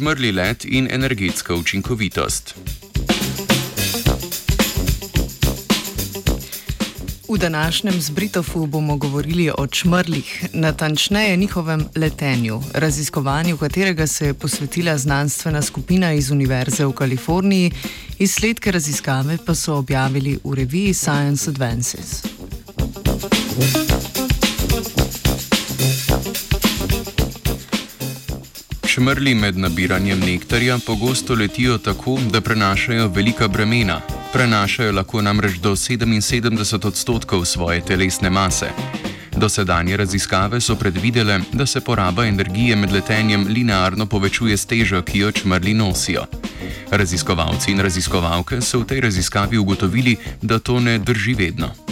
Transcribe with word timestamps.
čmrli 0.00 0.32
let 0.32 0.64
in 0.64 0.88
energetska 0.90 1.54
učinkovitost. 1.54 2.54
V 7.28 7.38
današnjem 7.38 8.00
zbritofu 8.00 8.66
bomo 8.66 8.96
govorili 8.96 9.50
o 9.58 9.66
čmrlih, 9.66 10.44
natančneje 10.52 11.36
njihovem 11.36 11.88
letenju, 11.96 12.62
raziskovanju 12.74 13.56
katerega 13.56 14.06
se 14.06 14.26
je 14.26 14.34
posvetila 14.34 14.98
znanstvena 14.98 15.62
skupina 15.62 16.12
iz 16.12 16.30
Univerze 16.30 16.86
v 16.86 16.92
Kaliforniji, 16.92 17.72
izsledke 18.18 18.72
raziskave 18.72 19.38
pa 19.46 19.54
so 19.54 19.74
objavili 19.74 20.38
v 20.44 20.54
reviji 20.54 20.94
Science 20.94 21.50
Advances. 21.50 22.22
Čmrli 29.00 29.34
med 29.34 29.58
nabiranjem 29.58 30.20
nektarja 30.20 30.78
pogosto 30.86 31.34
letijo 31.34 31.78
tako, 31.78 32.18
da 32.32 32.40
prenašajo 32.40 33.08
velika 33.08 33.48
bremena, 33.48 34.00
prenašajo 34.32 34.92
lahko 34.92 35.22
namreč 35.22 35.56
do 35.56 35.70
77 35.70 36.86
odstotkov 36.86 37.44
svoje 37.44 37.80
telesne 37.80 38.30
mase. 38.30 38.68
Dosedanje 39.36 39.96
raziskave 39.96 40.60
so 40.60 40.76
predvidele, 40.76 41.40
da 41.52 41.66
se 41.66 41.80
poraba 41.80 42.26
energije 42.26 42.76
med 42.76 42.92
letenjem 42.92 43.46
linearno 43.48 44.06
povečuje 44.06 44.56
s 44.56 44.66
težo, 44.66 45.02
ki 45.02 45.18
jo 45.18 45.32
čmrli 45.32 45.74
nosijo. 45.74 46.26
Raziskovalci 46.90 47.70
in 47.70 47.80
raziskovalke 47.80 48.60
so 48.60 48.78
v 48.78 48.84
tej 48.84 49.00
raziskavi 49.00 49.58
ugotovili, 49.58 50.16
da 50.42 50.58
to 50.58 50.80
ne 50.80 50.98
drži 50.98 51.34
vedno. 51.34 51.89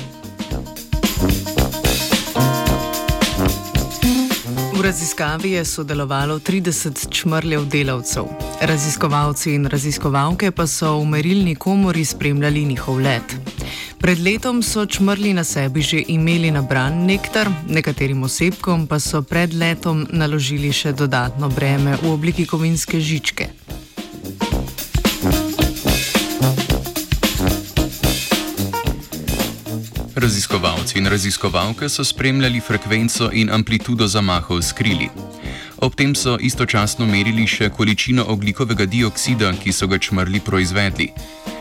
V 4.79 4.83
raziskavi 4.83 5.51
je 5.51 5.65
sodelovalo 5.65 6.39
30 6.39 7.11
čmrljev 7.11 7.65
delavcev. 7.67 8.25
Raziskovalci 8.61 9.55
in 9.55 9.67
raziskovalke 9.67 10.51
pa 10.51 10.67
so 10.67 10.93
v 11.01 11.07
merilni 11.07 11.55
komori 11.55 12.05
spremljali 12.05 12.65
njihov 12.65 13.01
let. 13.01 13.35
Pred 13.99 14.19
letom 14.19 14.63
so 14.63 14.87
čmrli 14.87 15.35
na 15.35 15.45
sebi 15.45 15.83
že 15.83 16.05
imeli 16.09 16.51
nabran 16.51 16.95
nektar, 17.07 17.51
nekaterim 17.69 18.23
osebkom 18.23 18.87
pa 18.87 19.01
so 19.01 19.23
pred 19.23 19.55
letom 19.55 20.07
naložili 20.11 20.73
še 20.73 20.93
dodatno 20.93 21.49
breme 21.49 21.99
v 22.03 22.13
obliki 22.13 22.47
kovinske 22.47 23.01
žičke. 23.01 23.68
Raziskovalci 30.19 30.99
in 30.99 31.07
raziskovalke 31.07 31.89
so 31.89 32.05
spremljali 32.05 32.61
frekvenco 32.61 33.31
in 33.33 33.51
amplitudo 33.51 34.07
zamahov 34.07 34.63
s 34.63 34.73
krili. 34.73 35.09
Ob 35.79 35.95
tem 35.95 36.15
so 36.15 36.35
istočasno 36.41 37.07
merili 37.07 37.47
še 37.47 37.69
količino 37.71 38.25
oglikovega 38.27 38.87
dioksida, 38.87 39.53
ki 39.63 39.73
so 39.73 39.87
ga 39.87 39.99
čmrli 39.99 40.41
proizvedli. 40.41 41.13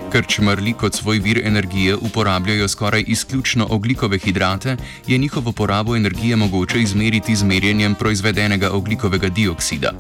Ker 0.10 0.26
čmrli 0.26 0.74
kot 0.74 0.98
svoj 0.98 1.22
vir 1.22 1.44
energije 1.46 1.96
uporabljajo 1.96 2.68
skoraj 2.68 3.06
izključno 3.08 3.68
oglikove 3.70 4.18
hidrate, 4.18 4.78
je 5.08 5.18
njihovo 5.18 5.52
porabo 5.52 5.96
energije 5.96 6.36
mogoče 6.36 6.82
izmeriti 6.82 7.36
z 7.36 7.44
merjenjem 7.44 7.96
proizvedenega 7.96 8.72
oglikovega 8.72 9.30
dioksida. 9.30 9.94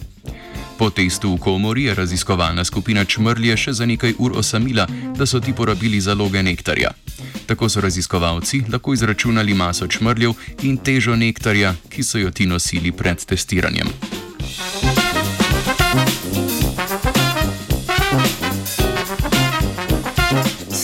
Po 0.77 0.89
testu 0.89 1.33
v 1.33 1.39
komori 1.41 1.83
je 1.83 1.93
raziskovalna 1.93 2.61
skupina 2.65 3.05
čmrlje 3.05 3.57
še 3.57 3.73
za 3.73 3.85
nekaj 3.85 4.13
ur 4.21 4.37
osamila, 4.37 4.85
da 5.17 5.25
so 5.25 5.39
ti 5.41 5.53
porabili 5.53 6.01
zaloge 6.01 6.43
nektarja. 6.43 6.91
Tako 7.49 7.69
so 7.69 7.81
raziskovalci 7.81 8.61
lahko 8.69 8.93
izračunali 8.93 9.53
maso 9.53 9.87
čmrljev 9.87 10.37
in 10.61 10.77
težo 10.77 11.15
nektarja, 11.15 11.73
ki 11.89 12.03
so 12.03 12.21
jo 12.21 12.31
ti 12.31 12.45
nosili 12.45 12.91
pred 12.91 13.25
testiranjem. 13.25 13.89
S 16.23 16.26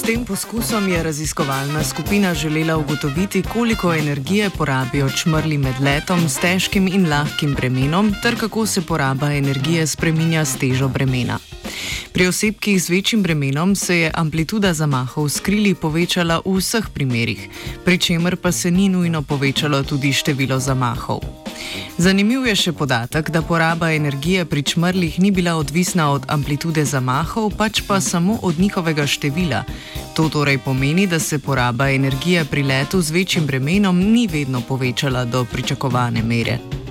tem 0.06 0.26
poskusom 0.26 0.88
je 0.88 1.04
raziskovalna 1.04 1.84
skupina 1.84 2.34
želela 2.34 2.78
ugotoviti, 2.78 3.44
koliko 3.54 3.94
energije 3.94 4.50
porabijo 4.50 5.10
čmrli 5.10 5.58
med 5.58 5.76
letom 5.82 6.30
s 6.30 6.40
težkim 6.40 6.88
in 6.88 7.10
lahkim 7.10 7.54
bremenom, 7.54 8.14
ter 8.24 8.40
kako 8.40 8.66
se 8.66 8.82
poraba 8.82 9.32
energije 9.34 9.88
spreminja 9.88 10.46
s 10.46 10.58
težo 10.58 10.88
bremena. 10.88 11.40
Pri 12.14 12.28
osebkih 12.28 12.84
z 12.84 12.90
večjim 12.90 13.24
bremenom 13.24 13.76
se 13.76 13.98
je 13.98 14.12
amplituda 14.14 14.74
zamahov 14.74 15.30
skrili 15.30 15.76
povečala 15.76 16.42
v 16.46 16.58
vseh 16.58 16.90
primerih, 16.94 17.50
pri 17.86 17.98
čemer 17.98 18.36
pa 18.36 18.52
se 18.52 18.72
ni 18.72 18.90
nujno 18.90 19.22
povečalo 19.22 19.84
tudi 19.84 20.14
število 20.14 20.60
zamahov. 20.60 21.43
Zanimiv 21.98 22.48
je 22.48 22.56
še 22.56 22.74
podatek, 22.74 23.30
da 23.30 23.42
poraba 23.42 23.92
energije 23.94 24.46
pri 24.46 24.64
čmrlih 24.64 25.20
ni 25.20 25.32
bila 25.32 25.56
odvisna 25.56 26.12
od 26.12 26.26
amplitude 26.28 26.86
zamahov, 26.86 27.52
pač 27.58 27.82
pa 27.88 28.02
samo 28.02 28.40
od 28.42 28.60
njihovega 28.60 29.08
števila. 29.08 29.64
To 30.14 30.30
torej 30.30 30.58
pomeni, 30.58 31.08
da 31.08 31.20
se 31.20 31.40
poraba 31.40 31.90
energije 31.90 32.46
pri 32.46 32.64
letu 32.64 33.02
z 33.02 33.12
večjim 33.12 33.46
bremenom 33.46 34.00
ni 34.00 34.28
vedno 34.28 34.62
povečala 34.62 35.26
do 35.26 35.46
pričakovane 35.46 36.24
mere. 36.24 36.83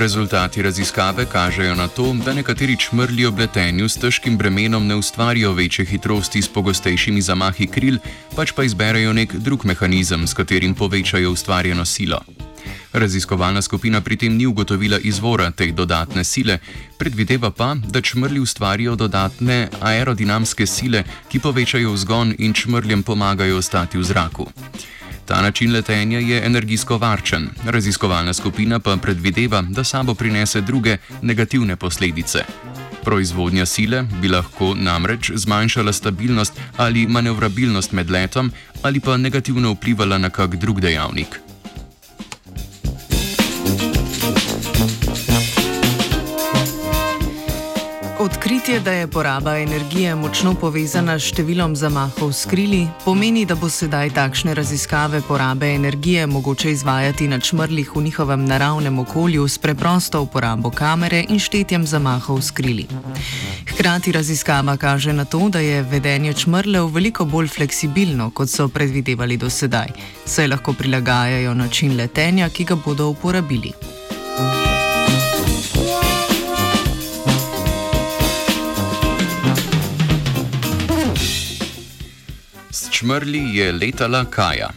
Rezultati 0.00 0.62
raziskave 0.62 1.26
kažejo 1.32 1.74
na 1.74 1.88
to, 1.88 2.16
da 2.24 2.32
nekateri 2.32 2.76
čmrli 2.76 3.26
ob 3.26 3.38
letenju 3.38 3.88
s 3.88 3.98
težkim 4.00 4.36
bremenom 4.38 4.86
ne 4.86 4.94
ustvarijo 4.96 5.52
večje 5.52 5.84
hitrosti 5.84 6.42
s 6.42 6.48
pogostejšimi 6.48 7.20
zamahi 7.22 7.66
kril, 7.66 7.98
pač 8.36 8.52
pa 8.56 8.64
izberejo 8.64 9.12
nek 9.12 9.34
drug 9.34 9.64
mehanizem, 9.64 10.26
s 10.26 10.34
katerim 10.34 10.74
povečajo 10.74 11.32
ustvarjeno 11.32 11.84
silo. 11.84 12.20
Raziskovalna 12.92 13.62
skupina 13.62 14.00
pri 14.00 14.16
tem 14.16 14.36
ni 14.36 14.46
ugotovila 14.46 14.98
izvora 14.98 15.50
te 15.50 15.66
dodatne 15.66 16.24
sile, 16.24 16.58
predvideva 16.98 17.50
pa, 17.50 17.74
da 17.74 18.00
čmrli 18.00 18.40
ustvarijo 18.40 18.96
dodatne 18.96 19.68
aerodinamske 19.80 20.66
sile, 20.66 21.04
ki 21.28 21.38
povečajo 21.38 21.92
vzgon 21.92 22.34
in 22.38 22.52
čmrljem 22.52 23.02
pomagajo 23.02 23.58
ostati 23.58 23.98
v 23.98 24.04
zraku. 24.04 24.48
Ta 25.30 25.42
način 25.42 25.72
letenja 25.72 26.18
je 26.18 26.46
energijsko 26.46 26.98
varčen, 26.98 27.48
raziskovalna 27.64 28.32
skupina 28.34 28.80
pa 28.80 28.96
predvideva, 28.96 29.62
da 29.62 29.84
sabo 29.84 30.14
prinese 30.14 30.60
druge 30.60 30.96
negativne 31.22 31.76
posledice. 31.76 32.38
Proizvodnja 33.04 33.66
sile 33.66 34.02
bi 34.22 34.28
lahko 34.28 34.74
namreč 34.74 35.30
zmanjšala 35.34 35.92
stabilnost 35.92 36.60
ali 36.76 37.06
manevrabilnost 37.06 37.92
med 37.92 38.10
letom 38.10 38.50
ali 38.82 39.00
pa 39.00 39.16
negativno 39.16 39.72
vplivala 39.72 40.18
na 40.18 40.30
kak 40.30 40.56
drug 40.56 40.80
dejavnik. 40.80 41.49
Odkritje, 48.40 48.80
da 48.80 48.92
je 48.92 49.06
poraba 49.06 49.58
energije 49.58 50.14
močno 50.16 50.54
povezana 50.56 51.18
s 51.20 51.26
številom 51.28 51.74
zamahov 51.76 52.30
s 52.32 52.48
krili, 52.48 52.86
pomeni, 53.04 53.42
da 53.44 53.52
bo 53.52 53.68
sedaj 53.68 54.14
takšne 54.16 54.54
raziskave 54.56 55.20
porabe 55.28 55.68
energije 55.74 56.24
mogoče 56.26 56.72
izvajati 56.72 57.28
na 57.28 57.36
čmrlih 57.36 57.92
v 57.92 58.04
njihovem 58.06 58.48
naravnem 58.48 58.98
okolju 59.04 59.44
s 59.44 59.60
preprosto 59.60 60.22
uporabo 60.24 60.72
kamere 60.72 61.20
in 61.28 61.36
štetjem 61.36 61.84
zamahov 61.84 62.40
s 62.40 62.56
krili. 62.56 62.88
Hkrati 63.74 64.16
raziskava 64.16 64.78
kaže 64.80 65.12
na 65.12 65.28
to, 65.28 65.52
da 65.52 65.60
je 65.60 65.84
vedenje 65.84 66.32
čmrlev 66.32 66.88
veliko 66.88 67.28
bolj 67.28 67.52
fleksibilno, 67.60 68.32
kot 68.32 68.48
so 68.48 68.72
predvidevali 68.72 69.36
do 69.36 69.52
sedaj, 69.52 69.92
saj 70.24 70.48
lahko 70.48 70.72
prilagajajo 70.72 71.54
način 71.54 71.96
letenja, 72.00 72.48
ki 72.48 72.64
ga 72.64 72.80
bodo 72.86 73.12
uporabili. 73.12 73.99
Čmrli 83.00 83.56
je 83.56 83.72
letala 83.72 84.24
Kaja. 84.24 84.68